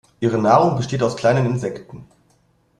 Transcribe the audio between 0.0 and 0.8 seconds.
Ihre Nahrung